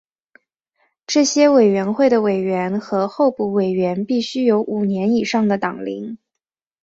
[1.05, 6.17] 这些委员会的委员和候补委员必须有五年以上的党龄。